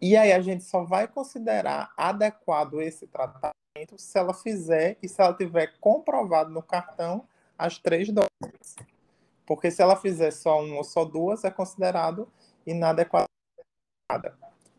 E 0.00 0.16
aí 0.16 0.32
a 0.32 0.40
gente 0.40 0.64
só 0.64 0.82
vai 0.82 1.06
considerar 1.06 1.92
adequado 1.94 2.80
esse 2.80 3.06
tratamento 3.06 3.98
se 3.98 4.18
ela 4.18 4.32
fizer 4.32 4.96
e 5.02 5.08
se 5.08 5.20
ela 5.20 5.34
tiver 5.34 5.74
comprovado 5.78 6.50
no 6.50 6.62
cartão 6.62 7.28
as 7.58 7.78
três 7.78 8.08
doses. 8.10 8.76
Porque 9.46 9.70
se 9.70 9.82
ela 9.82 9.94
fizer 9.94 10.30
só 10.30 10.62
uma 10.62 10.76
ou 10.76 10.84
só 10.84 11.04
duas, 11.04 11.44
é 11.44 11.50
considerado 11.50 12.26
inadequado. 12.66 13.28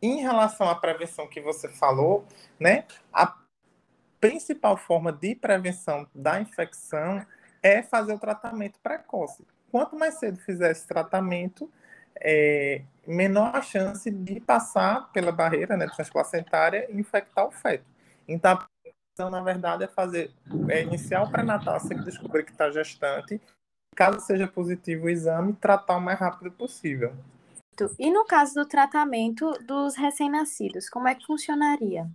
Em 0.02 0.22
relação 0.22 0.68
à 0.68 0.74
prevenção 0.74 1.28
que 1.28 1.40
você 1.40 1.70
falou, 1.70 2.26
né, 2.60 2.86
a 3.14 3.38
principal 4.20 4.76
forma 4.76 5.12
de 5.12 5.36
prevenção 5.36 6.08
da 6.16 6.42
infecção 6.42 7.24
é 7.66 7.82
fazer 7.82 8.14
o 8.14 8.20
tratamento 8.20 8.80
precoce. 8.80 9.44
Quanto 9.72 9.96
mais 9.96 10.20
cedo 10.20 10.38
fizer 10.38 10.70
esse 10.70 10.88
tratamento, 10.88 11.68
é, 12.22 12.84
menor 13.08 13.56
a 13.56 13.62
chance 13.64 14.12
de 14.12 14.40
passar 14.40 15.12
pela 15.12 15.32
barreira 15.32 15.76
né, 15.76 15.88
transplacentária 15.88 16.86
e 16.92 17.00
infectar 17.00 17.48
o 17.48 17.52
feto. 17.52 17.84
Então, 18.28 18.52
a 18.52 18.58
prevenção, 18.58 19.32
na 19.32 19.42
verdade, 19.42 19.84
é 19.84 19.88
fazer 19.88 20.32
é 20.70 20.84
iniciar 20.84 21.24
o 21.24 21.32
pré-natal 21.32 21.78
assim 21.78 21.98
que 21.98 22.06
descobrir 22.06 22.44
que 22.44 22.52
está 22.52 22.70
gestante. 22.70 23.42
Caso 23.96 24.20
seja 24.20 24.48
positivo 24.48 25.08
o 25.08 25.10
exame, 25.10 25.54
tratar 25.54 25.98
o 25.98 26.02
mais 26.02 26.20
rápido 26.20 26.52
possível. 26.52 27.16
E 27.98 28.12
no 28.12 28.26
caso 28.26 28.54
do 28.54 28.66
tratamento 28.68 29.52
dos 29.66 29.96
recém-nascidos, 29.96 30.88
como 30.88 31.08
é 31.08 31.16
que 31.16 31.26
funcionaria? 31.26 32.08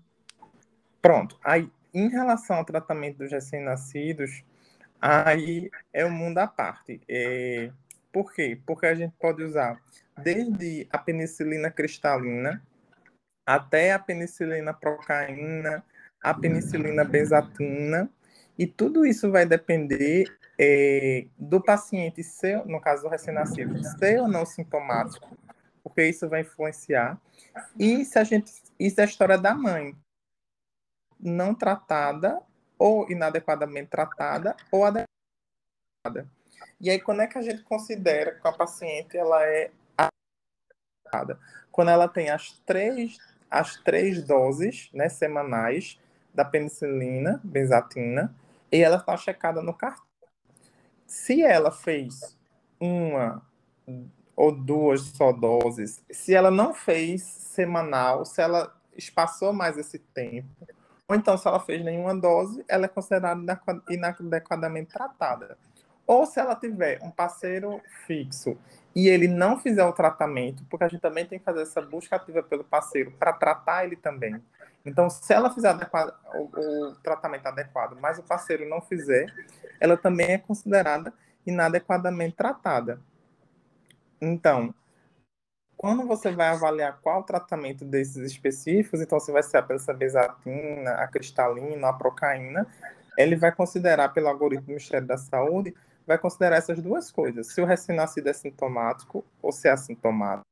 Pronto. 1.02 1.36
Aí, 1.42 1.68
em 1.92 2.08
relação 2.08 2.56
ao 2.56 2.64
tratamento 2.64 3.18
dos 3.18 3.32
recém-nascidos, 3.32 4.44
aí 5.00 5.70
é 5.92 6.04
um 6.04 6.10
mundo 6.10 6.38
à 6.38 6.46
parte. 6.46 7.00
É... 7.08 7.70
Por 8.12 8.32
quê? 8.32 8.60
Porque 8.66 8.86
a 8.86 8.94
gente 8.94 9.14
pode 9.18 9.42
usar 9.42 9.80
desde 10.22 10.86
a 10.90 10.98
penicilina 10.98 11.70
cristalina 11.70 12.62
até 13.46 13.92
a 13.92 13.98
penicilina 13.98 14.72
procaína, 14.72 15.84
a 16.22 16.34
penicilina 16.34 17.04
benzatina, 17.04 18.08
e 18.58 18.66
tudo 18.66 19.06
isso 19.06 19.30
vai 19.30 19.46
depender 19.46 20.26
é, 20.58 21.26
do 21.38 21.60
paciente 21.60 22.22
ser, 22.22 22.64
no 22.66 22.80
caso 22.80 23.02
do 23.02 23.08
recém-nascido, 23.08 23.82
ser 23.98 24.20
ou 24.20 24.28
não 24.28 24.44
sintomático, 24.44 25.36
porque 25.82 26.06
isso 26.06 26.28
vai 26.28 26.42
influenciar, 26.42 27.20
e 27.78 28.04
se 28.04 28.18
a 28.18 28.24
gente, 28.24 28.52
isso 28.78 29.00
é 29.00 29.04
a 29.04 29.06
história 29.06 29.38
da 29.38 29.54
mãe, 29.54 29.96
não 31.18 31.54
tratada, 31.54 32.40
ou 32.80 33.10
inadequadamente 33.10 33.90
tratada, 33.90 34.56
ou 34.72 34.86
adequada. 34.86 36.26
E 36.80 36.88
aí, 36.88 36.98
quando 36.98 37.20
é 37.20 37.26
que 37.26 37.36
a 37.36 37.42
gente 37.42 37.62
considera 37.62 38.34
que 38.40 38.48
a 38.48 38.52
paciente 38.52 39.18
ela 39.18 39.44
é 39.44 39.70
adequada? 39.98 41.38
Quando 41.70 41.90
ela 41.90 42.08
tem 42.08 42.30
as 42.30 42.58
três, 42.64 43.18
as 43.50 43.76
três 43.76 44.22
doses 44.22 44.88
né, 44.94 45.10
semanais 45.10 46.00
da 46.32 46.42
penicilina, 46.42 47.38
benzatina, 47.44 48.34
e 48.72 48.78
ela 48.78 48.96
está 48.96 49.14
checada 49.14 49.60
no 49.60 49.74
cartão. 49.74 50.06
Se 51.06 51.42
ela 51.42 51.70
fez 51.70 52.34
uma 52.80 53.42
ou 54.34 54.52
duas 54.52 55.02
só 55.02 55.32
doses, 55.32 56.02
se 56.10 56.34
ela 56.34 56.50
não 56.50 56.72
fez 56.72 57.22
semanal, 57.22 58.24
se 58.24 58.40
ela 58.40 58.74
espaçou 58.96 59.52
mais 59.52 59.76
esse 59.76 59.98
tempo, 59.98 60.48
ou 61.10 61.16
então 61.16 61.36
se 61.36 61.48
ela 61.48 61.58
fez 61.58 61.84
nenhuma 61.84 62.14
dose, 62.14 62.64
ela 62.68 62.84
é 62.84 62.88
considerada 62.88 63.60
inadequadamente 63.90 64.92
tratada. 64.92 65.58
Ou 66.06 66.24
se 66.24 66.38
ela 66.38 66.54
tiver 66.54 67.00
um 67.02 67.10
parceiro 67.10 67.80
fixo 68.06 68.56
e 68.94 69.08
ele 69.08 69.26
não 69.26 69.58
fizer 69.58 69.84
o 69.84 69.92
tratamento, 69.92 70.64
porque 70.70 70.84
a 70.84 70.88
gente 70.88 71.00
também 71.00 71.26
tem 71.26 71.40
que 71.40 71.44
fazer 71.44 71.62
essa 71.62 71.82
busca 71.82 72.14
ativa 72.14 72.44
pelo 72.44 72.62
parceiro 72.62 73.10
para 73.10 73.32
tratar 73.32 73.84
ele 73.84 73.96
também. 73.96 74.40
Então, 74.86 75.10
se 75.10 75.34
ela 75.34 75.52
fizer 75.52 75.70
adequado, 75.70 76.14
o, 76.32 76.90
o, 76.90 76.94
tratamento 77.02 77.46
adequado, 77.46 77.98
mas 78.00 78.20
o 78.20 78.22
parceiro 78.22 78.68
não 78.68 78.80
fizer, 78.80 79.26
ela 79.80 79.96
também 79.96 80.34
é 80.34 80.38
considerada 80.38 81.12
inadequadamente 81.44 82.36
tratada. 82.36 83.00
Então, 84.20 84.72
quando 85.80 86.06
você 86.06 86.30
vai 86.30 86.48
avaliar 86.48 87.00
qual 87.00 87.22
tratamento 87.22 87.86
desses 87.86 88.30
específicos, 88.30 89.00
então 89.00 89.18
se 89.18 89.32
vai 89.32 89.42
ser 89.42 89.56
a 89.56 89.62
pensabezatina, 89.62 90.90
a 90.90 91.08
cristalina, 91.08 91.88
a 91.88 91.92
procaína, 91.94 92.66
ele 93.16 93.34
vai 93.34 93.50
considerar, 93.50 94.10
pelo 94.10 94.28
algoritmo 94.28 94.66
do 94.66 94.72
Ministério 94.72 95.06
da 95.06 95.16
Saúde, 95.16 95.74
vai 96.06 96.18
considerar 96.18 96.56
essas 96.56 96.82
duas 96.82 97.10
coisas, 97.10 97.46
se 97.46 97.62
o 97.62 97.64
recém-nascido 97.64 98.28
é 98.28 98.32
sintomático 98.34 99.24
ou 99.40 99.50
se 99.50 99.68
é 99.68 99.70
assintomático. 99.70 100.44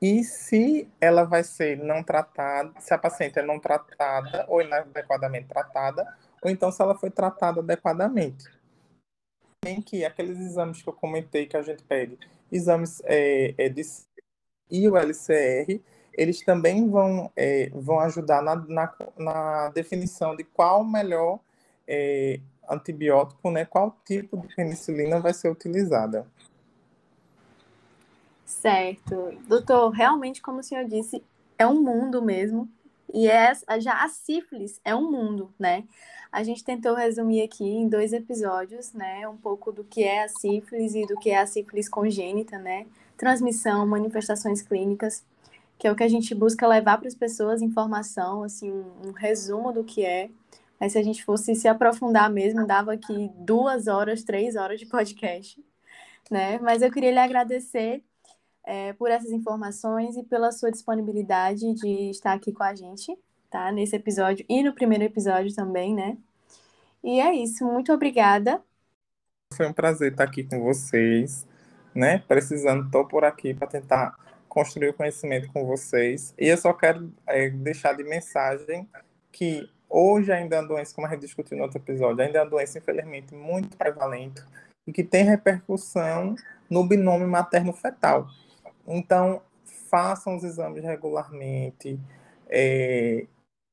E 0.00 0.22
se 0.22 0.88
ela 1.00 1.24
vai 1.24 1.42
ser 1.42 1.76
não 1.78 2.00
tratada, 2.04 2.72
se 2.78 2.94
a 2.94 2.98
paciente 2.98 3.40
é 3.40 3.42
não 3.42 3.58
tratada 3.58 4.46
ou 4.48 4.62
inadequadamente 4.62 5.48
tratada, 5.48 6.06
ou 6.40 6.48
então 6.48 6.70
se 6.70 6.80
ela 6.80 6.94
foi 6.94 7.10
tratada 7.10 7.58
adequadamente. 7.58 8.44
Tem 9.60 9.82
que 9.82 10.04
aqueles 10.04 10.38
exames 10.38 10.82
que 10.82 10.88
eu 10.88 10.92
comentei 10.92 11.46
que 11.46 11.56
a 11.56 11.62
gente 11.62 11.82
pede, 11.82 12.16
exames 12.52 13.02
é, 13.06 13.52
é 13.58 13.68
de 13.68 13.82
e 14.70 14.88
o 14.88 14.96
LCR, 14.96 15.80
eles 16.12 16.42
também 16.42 16.88
vão, 16.88 17.30
é, 17.36 17.70
vão 17.74 18.00
ajudar 18.00 18.42
na, 18.42 18.56
na, 18.56 18.94
na, 19.18 19.68
definição 19.70 20.34
de 20.34 20.44
qual 20.44 20.84
melhor 20.84 21.38
é, 21.86 22.40
antibiótico, 22.68 23.50
né, 23.50 23.64
qual 23.64 23.96
tipo 24.04 24.36
de 24.38 24.54
penicilina 24.54 25.20
vai 25.20 25.34
ser 25.34 25.50
utilizada. 25.50 26.26
Certo. 28.44 29.32
Doutor, 29.46 29.90
realmente, 29.90 30.40
como 30.40 30.60
o 30.60 30.62
senhor 30.62 30.84
disse, 30.84 31.22
é 31.58 31.66
um 31.66 31.82
mundo 31.82 32.22
mesmo. 32.22 32.68
E 33.12 33.28
é, 33.28 33.52
já 33.80 34.02
a 34.04 34.08
sífilis 34.08 34.80
é 34.84 34.94
um 34.94 35.10
mundo, 35.10 35.52
né? 35.58 35.84
A 36.30 36.42
gente 36.42 36.64
tentou 36.64 36.94
resumir 36.94 37.42
aqui 37.42 37.64
em 37.64 37.88
dois 37.88 38.12
episódios, 38.12 38.92
né? 38.92 39.26
Um 39.28 39.36
pouco 39.36 39.72
do 39.72 39.84
que 39.84 40.02
é 40.02 40.24
a 40.24 40.28
sífilis 40.28 40.94
e 40.94 41.06
do 41.06 41.16
que 41.16 41.30
é 41.30 41.38
a 41.38 41.46
sífilis 41.46 41.88
congênita, 41.88 42.58
né? 42.58 42.86
Transmissão, 43.16 43.86
manifestações 43.86 44.62
clínicas, 44.62 45.24
que 45.78 45.86
é 45.86 45.92
o 45.92 45.96
que 45.96 46.02
a 46.02 46.08
gente 46.08 46.34
busca 46.34 46.66
levar 46.66 46.98
para 46.98 47.08
as 47.08 47.14
pessoas 47.14 47.62
informação, 47.62 48.42
assim, 48.42 48.70
um, 48.70 49.08
um 49.08 49.12
resumo 49.12 49.72
do 49.72 49.84
que 49.84 50.04
é. 50.04 50.30
Mas 50.80 50.92
se 50.92 50.98
a 50.98 51.02
gente 51.02 51.24
fosse 51.24 51.54
se 51.54 51.68
aprofundar 51.68 52.30
mesmo, 52.30 52.66
dava 52.66 52.92
aqui 52.92 53.30
duas 53.36 53.86
horas, 53.86 54.22
três 54.22 54.56
horas 54.56 54.78
de 54.78 54.86
podcast, 54.86 55.62
né? 56.30 56.58
Mas 56.58 56.82
eu 56.82 56.90
queria 56.90 57.12
lhe 57.12 57.18
agradecer 57.18 58.02
é, 58.64 58.92
por 58.94 59.10
essas 59.10 59.30
informações 59.30 60.16
e 60.16 60.22
pela 60.24 60.52
sua 60.52 60.70
disponibilidade 60.70 61.72
de 61.74 62.10
estar 62.10 62.32
aqui 62.32 62.52
com 62.52 62.62
a 62.62 62.74
gente, 62.74 63.16
tá? 63.48 63.70
Nesse 63.72 63.96
episódio 63.96 64.44
e 64.48 64.62
no 64.62 64.74
primeiro 64.74 65.04
episódio 65.04 65.54
também, 65.54 65.94
né? 65.94 66.18
E 67.02 67.20
é 67.20 67.32
isso, 67.34 67.64
muito 67.64 67.92
obrigada. 67.92 68.62
Foi 69.54 69.66
um 69.68 69.72
prazer 69.72 70.12
estar 70.12 70.24
aqui 70.24 70.42
com 70.42 70.60
vocês, 70.60 71.46
né? 71.96 72.22
Precisando, 72.28 72.84
estou 72.84 73.06
por 73.06 73.24
aqui 73.24 73.54
para 73.54 73.66
tentar 73.66 74.14
construir 74.48 74.88
o 74.88 74.94
conhecimento 74.94 75.50
com 75.52 75.64
vocês. 75.64 76.34
E 76.38 76.46
eu 76.46 76.56
só 76.56 76.72
quero 76.72 77.12
é, 77.26 77.50
deixar 77.50 77.94
de 77.94 78.04
mensagem 78.04 78.88
que 79.32 79.68
hoje 79.88 80.32
ainda 80.32 80.56
é 80.56 80.60
uma 80.60 80.68
doença, 80.68 80.94
como 80.94 81.06
a 81.06 81.10
gente 81.10 81.20
discutiu 81.20 81.56
no 81.56 81.64
outro 81.64 81.78
episódio, 81.78 82.22
ainda 82.22 82.38
é 82.38 82.42
uma 82.42 82.50
doença, 82.50 82.78
infelizmente, 82.78 83.34
muito 83.34 83.76
prevalente 83.76 84.42
e 84.86 84.92
que 84.92 85.02
tem 85.02 85.24
repercussão 85.24 86.36
no 86.70 86.84
binômio 86.86 87.28
materno-fetal. 87.28 88.28
Então, 88.86 89.42
façam 89.90 90.36
os 90.36 90.44
exames 90.44 90.84
regularmente, 90.84 91.98
é, 92.48 93.26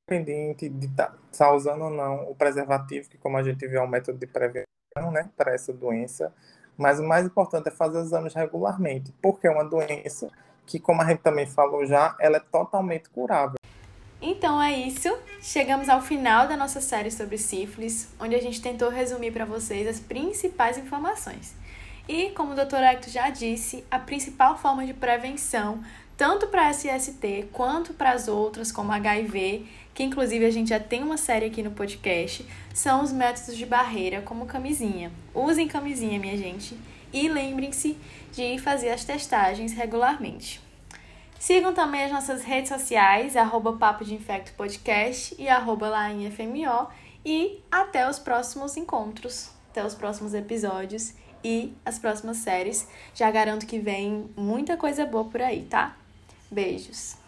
independente 0.10 0.70
de 0.70 0.88
estar 0.88 1.08
tá, 1.08 1.18
tá 1.38 1.54
usando 1.54 1.84
ou 1.84 1.90
não 1.90 2.30
o 2.30 2.36
preservativo, 2.36 3.10
que 3.10 3.18
como 3.18 3.38
a 3.38 3.44
gente 3.44 3.68
viu 3.68 3.80
é 3.80 3.84
um 3.84 3.88
método 3.88 4.18
de 4.18 4.28
prevenção 4.28 4.66
né, 5.12 5.30
para 5.36 5.54
essa 5.54 5.74
doença. 5.74 6.34
Mas 6.78 7.00
o 7.00 7.04
mais 7.04 7.26
importante 7.26 7.68
é 7.68 7.72
fazer 7.72 8.00
exames 8.00 8.34
regularmente, 8.34 9.14
porque 9.22 9.48
é 9.48 9.52
uma 9.52 9.64
doença 9.64 10.30
que, 10.66 10.80
como 10.80 11.02
a 11.02 11.06
gente 11.06 11.22
também 11.22 11.46
falou 11.46 11.86
já, 11.86 12.16
ela 12.20 12.38
é 12.38 12.40
totalmente 12.40 13.10
curável. 13.10 13.56
Então 14.22 14.62
é 14.62 14.72
isso. 14.72 15.10
Chegamos 15.42 15.90
ao 15.90 16.02
final 16.02 16.48
da 16.48 16.56
nossa 16.56 16.80
série 16.80 17.12
sobre 17.12 17.38
sífilis, 17.38 18.08
onde 18.20 18.36
a 18.36 18.42
gente 18.42 18.62
tentou 18.62 18.90
resumir 18.90 19.32
para 19.32 19.44
vocês 19.44 19.86
as 19.86 20.00
principais 20.00 20.78
informações. 20.78 21.54
E, 22.08 22.32
como 22.32 22.52
o 22.52 22.56
Dr. 22.56 22.84
Hector 22.84 23.10
já 23.10 23.30
disse, 23.30 23.86
a 23.90 23.98
principal 23.98 24.58
forma 24.58 24.86
de 24.86 24.94
prevenção, 24.94 25.82
tanto 26.18 26.48
para 26.48 26.70
SST 26.70 27.50
quanto 27.52 27.94
para 27.94 28.12
as 28.12 28.28
outras, 28.28 28.72
como 28.72 28.92
HIV, 28.92 29.66
que 29.94 30.04
inclusive 30.04 30.46
a 30.46 30.52
gente 30.52 30.70
já 30.70 30.80
tem 30.80 31.02
uma 31.02 31.18
série 31.18 31.46
aqui 31.46 31.64
no 31.64 31.72
podcast, 31.72 32.46
são 32.74 33.04
os 33.04 33.12
métodos 33.12 33.56
de 33.56 33.66
barreira, 33.66 34.22
como 34.22 34.46
camisinha. 34.46 35.12
Usem 35.34 35.68
camisinha, 35.68 36.20
minha 36.20 36.38
gente, 36.38 36.78
e 37.14 37.30
lembrem-se 37.30 37.98
de 38.34 38.58
fazer 38.60 38.90
as 38.90 39.06
testagens 39.06 39.72
regularmente. 39.72 40.62
Sigam 41.40 41.74
também 41.74 42.04
as 42.04 42.12
nossas 42.12 42.44
redes 42.44 42.70
sociais, 42.70 43.38
arroba 43.38 43.74
Papo 43.74 44.04
de 44.04 44.14
Infecto 44.14 44.54
Podcast 44.54 45.36
e 45.38 45.48
arroba 45.48 45.92
FMO, 46.36 46.88
e 47.26 47.60
até 47.72 48.10
os 48.10 48.20
próximos 48.20 48.76
encontros, 48.76 49.50
até 49.72 49.86
os 49.86 49.96
próximos 49.96 50.34
episódios 50.34 51.14
e 51.44 51.74
as 51.86 52.00
próximas 52.00 52.38
séries. 52.38 52.88
Já 53.14 53.30
garanto 53.32 53.66
que 53.66 53.80
vem 53.80 54.30
muita 54.36 54.78
coisa 54.78 55.06
boa 55.06 55.26
por 55.26 55.42
aí, 55.42 55.66
tá? 55.70 55.96
Beijos! 56.50 57.23